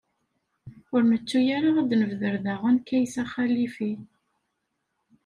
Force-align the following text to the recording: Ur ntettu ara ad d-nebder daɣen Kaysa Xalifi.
Ur 0.93 1.01
ntettu 1.09 1.39
ara 1.57 1.69
ad 1.81 1.85
d-nebder 1.89 2.35
daɣen 2.45 2.77
Kaysa 2.87 3.23
Xalifi. 3.31 3.93